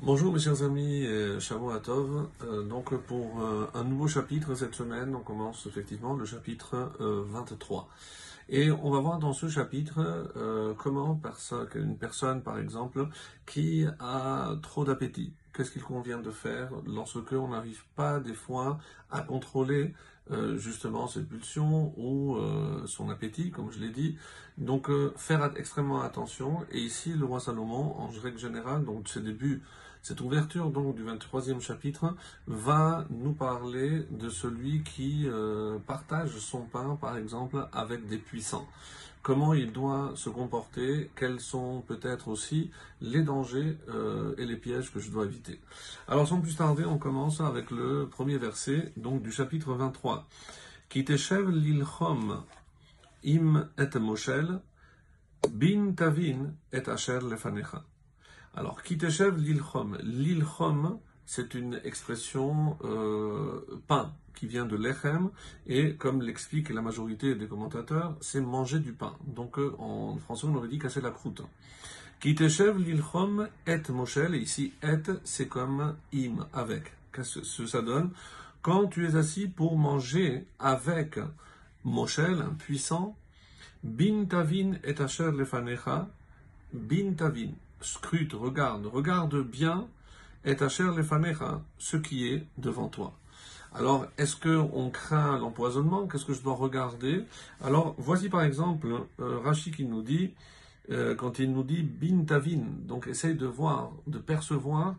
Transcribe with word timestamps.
Bonjour 0.00 0.32
mes 0.32 0.40
chers 0.40 0.62
amis, 0.62 1.06
Shavu 1.38 1.72
Atov. 1.72 2.28
Euh, 2.42 2.62
donc 2.64 2.94
pour 3.06 3.40
euh, 3.40 3.66
un 3.74 3.84
nouveau 3.84 4.08
chapitre 4.08 4.54
cette 4.54 4.74
semaine, 4.74 5.14
on 5.14 5.20
commence 5.20 5.66
effectivement 5.66 6.14
le 6.14 6.24
chapitre 6.24 6.92
23. 6.98 7.88
Euh, 8.50 8.54
Et 8.56 8.70
on 8.72 8.90
va 8.90 8.98
voir 8.98 9.18
dans 9.20 9.32
ce 9.32 9.48
chapitre 9.48 10.32
comment 10.78 11.18
une 11.76 11.96
personne 11.96 12.42
par 12.42 12.58
exemple 12.58 13.08
qui 13.46 13.86
a 14.00 14.56
trop 14.62 14.84
d'appétit, 14.84 15.32
qu'est-ce 15.54 15.70
qu'il 15.70 15.82
convient 15.82 16.20
de 16.20 16.30
faire 16.30 16.70
lorsque 16.86 17.32
on 17.32 17.48
n'arrive 17.48 17.84
pas 17.94 18.18
des 18.18 18.34
fois 18.34 18.78
à 19.10 19.20
contrôler 19.22 19.94
euh, 20.30 20.56
justement 20.56 21.06
ses 21.06 21.22
pulsions 21.22 21.92
ou 21.98 22.36
euh, 22.36 22.86
son 22.86 23.10
appétit, 23.10 23.50
comme 23.50 23.70
je 23.70 23.78
l'ai 23.78 23.90
dit. 23.90 24.16
Donc 24.56 24.88
euh, 24.88 25.12
faire 25.16 25.50
extrêmement 25.56 26.00
attention. 26.00 26.64
Et 26.72 26.78
ici, 26.80 27.12
le 27.12 27.26
roi 27.26 27.40
Salomon, 27.40 27.94
en 27.98 28.08
règle 28.22 28.38
générale, 28.38 28.84
donc 28.86 29.06
ce 29.08 29.18
début, 29.18 29.62
cette 30.04 30.20
ouverture 30.20 30.70
donc 30.70 30.94
du 30.94 31.04
23e 31.04 31.60
chapitre, 31.60 32.14
va 32.46 33.04
nous 33.10 33.32
parler 33.32 34.06
de 34.12 34.28
celui 34.28 34.84
qui 34.84 35.26
partage 35.86 36.38
son 36.38 36.60
pain, 36.60 36.96
par 37.00 37.16
exemple, 37.16 37.66
avec 37.72 38.06
des 38.06 38.18
puissants 38.18 38.68
comment 39.24 39.54
il 39.54 39.72
doit 39.72 40.12
se 40.14 40.28
comporter, 40.28 41.10
quels 41.16 41.40
sont 41.40 41.82
peut-être 41.88 42.28
aussi 42.28 42.70
les 43.00 43.22
dangers 43.22 43.78
euh, 43.88 44.34
et 44.36 44.44
les 44.44 44.56
pièges 44.56 44.92
que 44.92 45.00
je 45.00 45.10
dois 45.10 45.24
éviter. 45.24 45.60
Alors 46.06 46.28
sans 46.28 46.40
plus 46.40 46.54
tarder, 46.54 46.84
on 46.84 46.98
commence 46.98 47.40
avec 47.40 47.70
le 47.70 48.06
premier 48.06 48.36
verset 48.36 48.92
donc 48.98 49.22
du 49.22 49.32
chapitre 49.32 49.72
23. 49.72 50.28
Kiteshev 50.90 51.50
lilchom 51.50 52.44
im 53.24 53.68
et 53.78 53.98
moshel 53.98 54.60
bin 55.50 55.92
tavin 55.92 56.52
et 56.72 56.86
asher 56.86 57.20
lefanecha. 57.22 57.82
Alors 58.56 58.82
kiteshev 58.82 59.36
lilchom, 59.36 59.98
lilchom 60.02 60.98
c'est 61.26 61.54
une 61.54 61.80
expression 61.84 62.76
euh, 62.84 63.60
pain 63.88 64.12
qui 64.34 64.46
vient 64.46 64.66
de 64.66 64.76
lechem 64.76 65.30
et 65.66 65.94
comme 65.94 66.22
l'explique 66.22 66.68
la 66.70 66.82
majorité 66.82 67.34
des 67.34 67.46
commentateurs, 67.46 68.16
c'est 68.20 68.40
manger 68.40 68.78
du 68.78 68.92
pain. 68.92 69.16
Donc 69.26 69.58
euh, 69.58 69.74
en 69.78 70.16
français 70.18 70.46
on 70.46 70.54
aurait 70.54 70.68
dit 70.68 70.78
casser 70.78 71.00
la 71.00 71.10
croûte. 71.10 71.42
Kiteshev 72.20 72.78
lilchom 72.78 73.48
et 73.66 73.80
moshel, 73.90 74.34
et 74.34 74.38
ici 74.38 74.72
et 74.82 75.10
c'est 75.24 75.48
comme 75.48 75.96
im, 76.14 76.46
avec. 76.52 76.92
Qu'est-ce 77.12 77.40
que 77.62 77.66
ça 77.66 77.82
donne? 77.82 78.10
Quand 78.62 78.86
tu 78.86 79.06
es 79.06 79.16
assis 79.16 79.48
pour 79.48 79.76
manger 79.76 80.46
avec 80.58 81.18
moshel, 81.84 82.40
un 82.40 82.54
puissant, 82.54 83.16
bin 83.82 84.24
tavin 84.24 84.74
et 84.84 85.00
asher 85.00 85.30
lefanecha, 85.32 86.08
bin 86.72 87.12
tavin, 87.12 87.50
scrute, 87.84 88.32
regarde, 88.32 88.86
regarde 88.86 89.42
bien 89.42 89.86
et 90.44 90.60
Asher 90.62 90.90
lefanecha, 90.96 91.62
ce 91.78 91.96
qui 91.96 92.28
est 92.28 92.46
devant 92.58 92.88
toi. 92.88 93.12
Alors, 93.74 94.06
est-ce 94.18 94.36
qu'on 94.36 94.90
craint 94.90 95.38
l'empoisonnement? 95.38 96.06
Qu'est-ce 96.06 96.24
que 96.24 96.32
je 96.32 96.42
dois 96.42 96.54
regarder? 96.54 97.24
Alors, 97.62 97.94
voici 97.98 98.28
par 98.28 98.42
exemple 98.42 98.86
euh, 99.20 99.38
Rachid 99.40 99.74
qui 99.74 99.84
nous 99.84 100.02
dit, 100.02 100.32
euh, 100.90 101.14
quand 101.14 101.38
il 101.40 101.52
nous 101.52 101.64
dit 101.64 101.82
bin 101.82 102.24
tavin, 102.24 102.62
donc 102.86 103.08
essaye 103.08 103.34
de 103.34 103.46
voir, 103.46 103.90
de 104.06 104.18
percevoir 104.18 104.94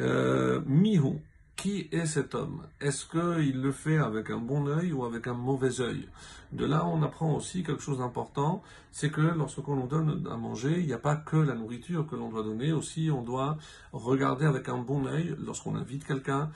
euh, 0.00 0.60
mihu, 0.66 1.18
qui 1.62 1.88
est 1.92 2.06
cet 2.06 2.34
homme? 2.34 2.66
Est-ce 2.80 3.06
qu'il 3.06 3.62
le 3.62 3.70
fait 3.70 3.98
avec 3.98 4.30
un 4.30 4.38
bon 4.38 4.66
œil 4.66 4.92
ou 4.92 5.04
avec 5.04 5.28
un 5.28 5.34
mauvais 5.34 5.80
œil? 5.80 6.08
De 6.50 6.64
là, 6.64 6.84
on 6.84 7.04
apprend 7.04 7.36
aussi 7.36 7.62
quelque 7.62 7.80
chose 7.80 7.98
d'important, 7.98 8.64
c'est 8.90 9.10
que 9.10 9.20
lorsqu'on 9.20 9.76
nous 9.76 9.86
donne 9.86 10.26
à 10.28 10.36
manger, 10.36 10.80
il 10.80 10.86
n'y 10.86 10.92
a 10.92 10.98
pas 10.98 11.14
que 11.14 11.36
la 11.36 11.54
nourriture 11.54 12.04
que 12.08 12.16
l'on 12.16 12.30
doit 12.30 12.42
donner, 12.42 12.72
aussi 12.72 13.10
on 13.12 13.22
doit 13.22 13.58
regarder 13.92 14.44
avec 14.44 14.68
un 14.68 14.78
bon 14.78 15.06
œil 15.06 15.36
lorsqu'on 15.38 15.76
invite 15.76 16.04
quelqu'un, 16.04 16.50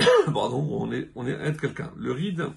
pardon, 0.34 0.66
on 0.68 0.90
est, 0.90 1.10
on 1.14 1.28
est 1.28 1.60
quelqu'un. 1.60 1.92
Le 1.96 2.10
ride 2.10 2.48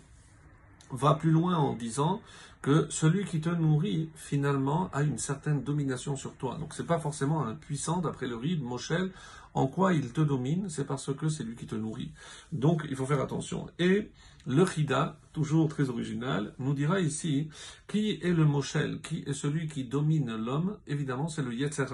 va 0.90 1.14
plus 1.14 1.32
loin 1.32 1.58
en 1.58 1.76
disant 1.76 2.22
que 2.64 2.88
celui 2.90 3.26
qui 3.26 3.42
te 3.42 3.50
nourrit, 3.50 4.10
finalement, 4.16 4.90
a 4.94 5.04
une 5.04 5.18
certaine 5.18 5.64
domination 5.64 6.16
sur 6.16 6.34
toi. 6.36 6.58
Donc, 6.58 6.74
c'est 6.74 6.88
pas 6.88 6.98
forcément 6.98 7.46
un 7.46 7.56
puissant, 7.56 8.00
d'après 8.00 8.26
le 8.26 8.38
ride, 8.38 8.64
Moshel, 8.64 9.12
en 9.54 9.68
quoi 9.68 9.94
il 9.94 10.14
te 10.14 10.22
domine, 10.22 10.70
c'est 10.70 10.88
parce 10.88 11.14
que 11.14 11.30
c'est 11.30 11.44
lui 11.44 11.56
qui 11.56 11.68
te 11.68 11.76
nourrit. 11.76 12.12
Donc, 12.52 12.86
il 12.90 12.96
faut 12.96 13.06
faire 13.06 13.22
attention. 13.22 13.70
Et 13.80 14.10
le 14.46 14.66
Chida, 14.66 15.18
toujours 15.32 15.70
très 15.70 15.90
original, 15.90 16.54
nous 16.60 16.74
dira 16.74 17.00
ici 17.00 17.48
qui 17.88 18.20
est 18.22 18.34
le 18.34 18.46
Moshel, 18.46 19.00
qui 19.02 19.24
est 19.26 19.34
celui 19.34 19.68
qui 19.68 19.86
domine 19.86 20.36
l'homme? 20.36 20.78
Évidemment, 20.86 21.30
c'est 21.30 21.42
le 21.42 21.54
Yetzer 21.54 21.86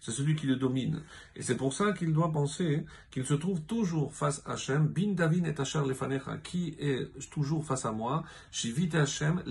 c'est 0.00 0.10
celui 0.10 0.34
qui 0.34 0.46
le 0.46 0.56
domine. 0.56 1.02
Et 1.36 1.42
c'est 1.42 1.56
pour 1.56 1.72
ça 1.72 1.92
qu'il 1.92 2.12
doit 2.12 2.32
penser 2.32 2.84
qu'il 3.10 3.24
se 3.24 3.34
trouve 3.34 3.60
toujours 3.62 4.12
face 4.12 4.42
à 4.46 4.52
Hachem, 4.52 4.88
bin 4.88 5.12
Davin 5.12 5.44
et 5.44 5.54
Asher 5.60 5.82
lefanecha, 5.86 6.38
qui 6.38 6.74
est 6.80 7.08
toujours 7.30 7.64
face 7.64 7.84
à 7.84 7.92
moi, 7.92 8.24
Shivit 8.50 8.96
Hachem, 8.96 9.42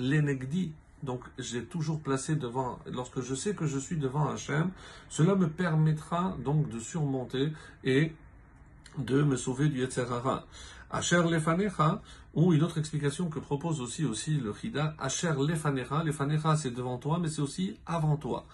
donc 1.03 1.23
j'ai 1.37 1.63
toujours 1.63 1.99
placé 2.01 2.35
devant, 2.35 2.79
lorsque 2.85 3.21
je 3.21 3.33
sais 3.35 3.53
que 3.53 3.65
je 3.65 3.79
suis 3.79 3.97
devant 3.97 4.27
Hachem, 4.29 4.69
cela 5.09 5.35
me 5.35 5.47
permettra 5.47 6.35
donc 6.43 6.69
de 6.69 6.79
surmonter 6.79 7.53
et 7.83 8.11
de 8.97 9.23
me 9.23 9.37
sauver 9.37 9.69
du 9.69 9.79
Yetzerara. 9.79 10.45
Asher 10.91 11.21
lefanecha, 11.29 12.01
ou 12.33 12.53
une 12.53 12.63
autre 12.63 12.79
explication 12.79 13.29
que 13.29 13.39
propose 13.39 13.79
aussi, 13.79 14.05
aussi 14.05 14.35
le 14.37 14.53
Chida, 14.53 14.95
Asher 14.99 15.33
lefanecha, 15.37 16.03
lefanecha 16.03 16.55
c'est 16.57 16.71
devant 16.71 16.97
toi, 16.97 17.19
mais 17.19 17.29
c'est 17.29 17.41
aussi 17.41 17.77
avant 17.85 18.17
toi. 18.17 18.45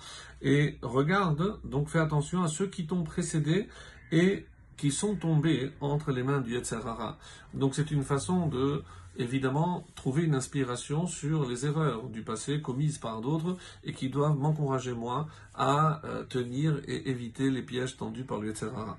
Et 0.41 0.77
regarde, 0.81 1.59
donc 1.63 1.87
fais 1.87 1.99
attention 1.99 2.43
à 2.43 2.47
ceux 2.47 2.67
qui 2.67 2.85
t'ont 2.85 3.03
précédé 3.03 3.67
et 4.11 4.45
qui 4.77 4.91
sont 4.91 5.15
tombés 5.15 5.71
entre 5.81 6.11
les 6.11 6.23
mains 6.23 6.41
du 6.41 6.53
Yetzerara. 6.53 7.17
Donc 7.53 7.75
c'est 7.75 7.91
une 7.91 8.03
façon 8.03 8.47
de 8.47 8.83
évidemment 9.17 9.85
trouver 9.95 10.23
une 10.23 10.35
inspiration 10.35 11.07
sur 11.07 11.47
les 11.47 11.65
erreurs 11.65 12.09
du 12.09 12.21
passé 12.21 12.61
commises 12.61 12.97
par 12.97 13.21
d'autres 13.21 13.57
et 13.83 13.93
qui 13.93 14.09
doivent 14.09 14.37
m'encourager 14.37 14.93
moi 14.93 15.27
à 15.53 16.01
euh, 16.05 16.23
tenir 16.25 16.81
et 16.87 17.09
éviter 17.09 17.49
les 17.49 17.61
pièges 17.61 17.97
tendus 17.97 18.25
par 18.25 18.39
le 18.39 18.47
Yetzerara. 18.47 18.97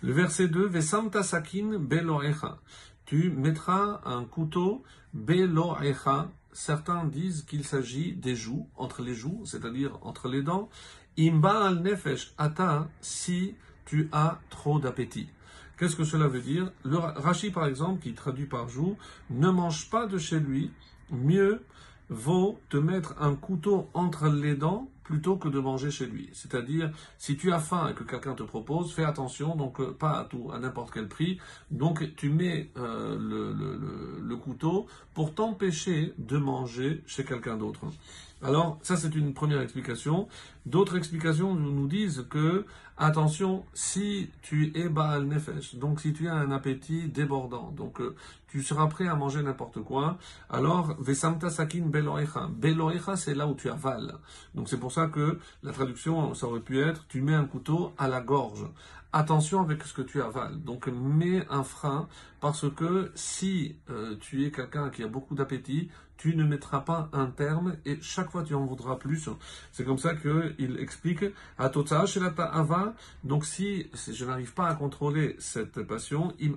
Le 0.00 0.12
verset 0.12 0.48
2, 0.48 0.66
Vesamta 0.66 1.22
sakin 1.22 1.78
beloecha. 1.78 2.58
Tu 3.04 3.30
mettras 3.30 4.00
un 4.04 4.24
couteau 4.24 4.84
beloecha. 5.12 6.30
Certains 6.52 7.04
disent 7.04 7.42
qu'il 7.42 7.64
s'agit 7.64 8.12
des 8.12 8.36
joues, 8.36 8.68
entre 8.76 9.02
les 9.02 9.14
joues, 9.14 9.42
c'est-à-dire 9.44 9.98
entre 10.02 10.28
les 10.28 10.42
dents. 10.42 10.68
Imba 11.18 11.66
al 11.66 11.82
nefesh 11.82 12.32
ata 12.38 12.88
si 13.00 13.56
tu 13.88 14.08
as 14.12 14.38
trop 14.50 14.78
d'appétit. 14.78 15.28
Qu'est-ce 15.78 15.96
que 15.96 16.04
cela 16.04 16.28
veut 16.28 16.40
dire? 16.40 16.70
Le 16.84 16.98
Rashi, 16.98 17.50
par 17.50 17.66
exemple, 17.66 18.02
qui 18.02 18.12
traduit 18.12 18.46
par 18.46 18.68
jour, 18.68 18.96
ne 19.30 19.48
mange 19.48 19.88
pas 19.90 20.06
de 20.06 20.18
chez 20.18 20.38
lui, 20.38 20.70
mieux 21.10 21.62
vaut 22.10 22.58
te 22.68 22.76
mettre 22.76 23.14
un 23.20 23.34
couteau 23.34 23.88
entre 23.94 24.28
les 24.28 24.54
dents 24.54 24.88
plutôt 25.04 25.36
que 25.36 25.48
de 25.48 25.58
manger 25.58 25.90
chez 25.90 26.04
lui. 26.04 26.28
C'est-à-dire, 26.34 26.90
si 27.16 27.38
tu 27.38 27.50
as 27.50 27.60
faim 27.60 27.88
et 27.90 27.94
que 27.94 28.04
quelqu'un 28.04 28.34
te 28.34 28.42
propose, 28.42 28.92
fais 28.92 29.04
attention, 29.04 29.56
donc 29.56 29.80
euh, 29.80 29.96
pas 29.98 30.18
à 30.18 30.24
tout, 30.24 30.50
à 30.52 30.58
n'importe 30.58 30.90
quel 30.92 31.08
prix. 31.08 31.38
Donc 31.70 32.14
tu 32.16 32.28
mets 32.28 32.70
euh, 32.76 33.16
le, 33.18 34.20
le, 34.20 34.36
couteau 34.36 34.86
pour 35.14 35.34
t'empêcher 35.34 36.12
de 36.18 36.36
manger 36.36 37.02
chez 37.06 37.24
quelqu'un 37.24 37.56
d'autre. 37.56 37.80
Alors, 38.40 38.78
ça 38.82 38.96
c'est 38.96 39.16
une 39.16 39.34
première 39.34 39.60
explication. 39.60 40.28
D'autres 40.64 40.96
explications 40.96 41.54
nous 41.54 41.88
disent 41.88 42.24
que, 42.30 42.66
attention, 42.96 43.64
si 43.74 44.30
tu 44.42 44.70
es 44.78 44.88
Baal 44.88 45.24
Nefesh, 45.24 45.74
donc 45.74 46.00
si 46.00 46.12
tu 46.12 46.28
as 46.28 46.34
un 46.34 46.52
appétit 46.52 47.08
débordant, 47.08 47.72
donc 47.72 48.00
euh, 48.00 48.14
tu 48.46 48.62
seras 48.62 48.86
prêt 48.86 49.08
à 49.08 49.16
manger 49.16 49.42
n'importe 49.42 49.82
quoi, 49.82 50.18
alors 50.50 50.94
Vesamta 51.00 51.50
Sakin 51.50 51.86
Beloecha. 51.86 52.48
Beloecha, 52.48 53.16
c'est 53.16 53.34
là 53.34 53.48
où 53.48 53.54
tu 53.54 53.70
avales. 53.70 54.14
Donc 54.54 54.68
c'est 54.68 54.78
pour 54.78 54.92
ça 54.92 55.06
que 55.06 55.40
la 55.64 55.72
traduction, 55.72 56.32
ça 56.34 56.46
aurait 56.46 56.60
pu 56.60 56.80
être, 56.80 57.06
tu 57.08 57.22
mets 57.22 57.34
un 57.34 57.44
couteau 57.44 57.92
à 57.98 58.06
la 58.06 58.20
gorge 58.20 58.66
attention 59.12 59.60
avec 59.60 59.82
ce 59.84 59.94
que 59.94 60.02
tu 60.02 60.20
avales. 60.20 60.62
Donc 60.62 60.86
mets 60.88 61.46
un 61.48 61.62
frein 61.62 62.08
parce 62.40 62.70
que 62.70 63.10
si 63.14 63.76
euh, 63.90 64.16
tu 64.20 64.44
es 64.44 64.50
quelqu'un 64.50 64.90
qui 64.90 65.02
a 65.02 65.08
beaucoup 65.08 65.34
d'appétit, 65.34 65.90
tu 66.16 66.34
ne 66.34 66.44
mettras 66.44 66.80
pas 66.80 67.08
un 67.12 67.26
terme 67.26 67.76
et 67.86 67.98
chaque 68.02 68.30
fois 68.30 68.42
tu 68.42 68.54
en 68.54 68.66
voudras 68.66 68.96
plus. 68.96 69.28
C'est 69.72 69.84
comme 69.84 69.98
ça 69.98 70.14
qu'il 70.14 70.78
explique 70.80 71.24
à 71.56 71.68
ava. 72.46 72.94
Donc 73.24 73.44
si 73.44 73.88
je 73.94 74.24
n'arrive 74.24 74.52
pas 74.52 74.66
à 74.66 74.74
contrôler 74.74 75.36
cette 75.38 75.82
passion, 75.84 76.34
im 76.42 76.56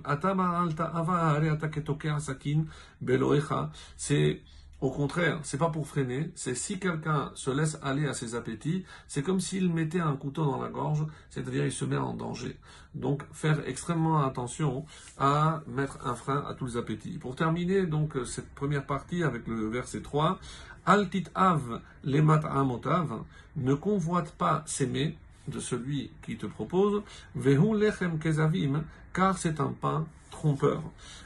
c'est 3.96 4.42
au 4.82 4.90
contraire, 4.90 5.38
c'est 5.44 5.58
pas 5.58 5.70
pour 5.70 5.86
freiner, 5.86 6.32
c'est 6.34 6.56
si 6.56 6.80
quelqu'un 6.80 7.30
se 7.36 7.50
laisse 7.50 7.78
aller 7.82 8.08
à 8.08 8.14
ses 8.14 8.34
appétits, 8.34 8.84
c'est 9.06 9.22
comme 9.22 9.38
s'il 9.38 9.72
mettait 9.72 10.00
un 10.00 10.16
couteau 10.16 10.44
dans 10.44 10.60
la 10.60 10.68
gorge, 10.70 11.06
c'est-à-dire 11.30 11.64
il 11.64 11.70
se 11.70 11.84
met 11.84 11.96
en 11.96 12.14
danger. 12.14 12.58
Donc 12.92 13.22
faire 13.32 13.60
extrêmement 13.68 14.26
attention 14.26 14.84
à 15.18 15.62
mettre 15.68 16.04
un 16.04 16.16
frein 16.16 16.44
à 16.48 16.54
tous 16.54 16.66
les 16.66 16.76
appétits. 16.76 17.18
Pour 17.18 17.36
terminer 17.36 17.86
donc 17.86 18.14
cette 18.26 18.52
première 18.56 18.84
partie 18.84 19.22
avec 19.22 19.46
le 19.46 19.68
verset 19.68 20.02
3, 20.02 20.40
Altit 20.84 21.26
av 21.36 21.80
lemat 22.02 22.40
amotav, 22.44 23.22
ne 23.54 23.74
convoite 23.74 24.32
pas 24.32 24.64
s'aimer, 24.66 25.16
de 25.46 25.60
celui 25.60 26.10
qui 26.22 26.36
te 26.36 26.46
propose, 26.46 27.02
Vehu 27.36 27.78
lechem 27.78 28.18
kezavim, 28.18 28.82
car 29.12 29.38
c'est 29.38 29.60
un 29.60 29.74
pain 29.80 30.06
trompeur. 30.30 30.82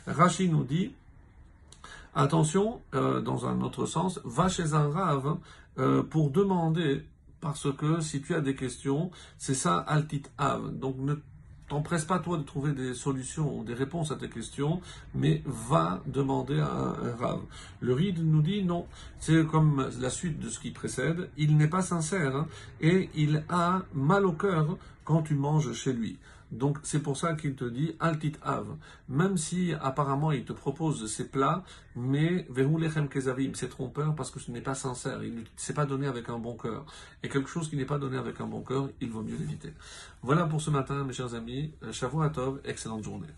Rachid 0.06 0.52
nous 0.52 0.64
dit, 0.64 0.92
attention, 2.16 2.80
euh, 2.94 3.20
dans 3.20 3.46
un 3.46 3.60
autre 3.60 3.86
sens, 3.86 4.20
va 4.24 4.48
chez 4.48 4.74
un 4.74 4.90
rave 4.90 5.36
euh, 5.78 6.02
pour 6.02 6.30
demander, 6.30 7.04
parce 7.40 7.72
que 7.72 8.00
si 8.00 8.22
tu 8.22 8.34
as 8.34 8.40
des 8.40 8.56
questions, 8.56 9.10
c'est 9.38 9.54
ça 9.54 9.76
altit 9.76 10.22
av. 10.38 10.76
Donc 10.76 10.96
ne 10.98 11.14
t'empresse 11.68 12.04
pas 12.04 12.18
toi 12.18 12.38
de 12.38 12.42
trouver 12.42 12.72
des 12.72 12.94
solutions 12.94 13.58
ou 13.58 13.64
des 13.64 13.74
réponses 13.74 14.10
à 14.10 14.16
tes 14.16 14.30
questions, 14.30 14.80
mais 15.14 15.42
va 15.44 16.02
demander 16.06 16.58
à 16.58 16.70
un, 16.70 17.16
rave. 17.16 17.42
Le 17.80 17.92
ride 17.92 18.24
nous 18.24 18.42
dit 18.42 18.64
non, 18.64 18.86
c'est 19.20 19.44
comme 19.44 19.88
la 20.00 20.10
suite 20.10 20.40
de 20.40 20.48
ce 20.48 20.58
qui 20.58 20.70
précède, 20.70 21.28
il 21.36 21.56
n'est 21.56 21.68
pas 21.68 21.82
sincère 21.82 22.34
hein, 22.34 22.46
et 22.80 23.10
il 23.14 23.44
a 23.48 23.82
mal 23.92 24.24
au 24.24 24.32
cœur 24.32 24.78
quand 25.04 25.22
tu 25.22 25.34
manges 25.34 25.72
chez 25.72 25.92
lui. 25.92 26.18
Donc 26.50 26.78
c'est 26.82 27.00
pour 27.00 27.16
ça 27.16 27.34
qu'il 27.34 27.54
te 27.54 27.64
dit 27.64 27.96
altit 28.00 28.34
av. 28.42 28.76
Même 29.08 29.36
si 29.36 29.72
apparemment 29.80 30.32
il 30.32 30.44
te 30.44 30.52
propose 30.52 31.10
ces 31.10 31.28
plats, 31.28 31.64
mais 31.94 32.46
lechem 32.54 33.08
kezavim, 33.08 33.52
c'est 33.54 33.68
trompeur 33.68 34.14
parce 34.14 34.30
que 34.30 34.38
ce 34.40 34.50
n'est 34.50 34.60
pas 34.60 34.74
sincère. 34.74 35.22
Il 35.24 35.34
ne 35.34 35.42
s'est 35.56 35.74
pas 35.74 35.86
donné 35.86 36.06
avec 36.06 36.28
un 36.28 36.38
bon 36.38 36.56
cœur. 36.56 36.84
Et 37.22 37.28
quelque 37.28 37.48
chose 37.48 37.68
qui 37.68 37.76
n'est 37.76 37.84
pas 37.84 37.98
donné 37.98 38.16
avec 38.16 38.40
un 38.40 38.46
bon 38.46 38.62
cœur, 38.62 38.88
il 39.00 39.10
vaut 39.10 39.22
mieux 39.22 39.36
l'éviter. 39.36 39.72
Voilà 40.22 40.46
pour 40.46 40.60
ce 40.60 40.70
matin, 40.70 41.04
mes 41.04 41.12
chers 41.12 41.34
amis. 41.34 41.72
Shavuot 41.90 42.28
Tov, 42.30 42.60
excellente 42.64 43.04
journée. 43.04 43.28